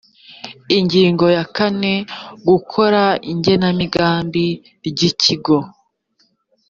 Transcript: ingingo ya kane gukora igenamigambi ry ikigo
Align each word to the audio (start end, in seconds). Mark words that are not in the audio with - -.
ingingo 0.77 1.25
ya 1.35 1.45
kane 1.55 1.93
gukora 2.47 3.03
igenamigambi 3.33 4.47
ry 4.87 5.01
ikigo 5.09 5.57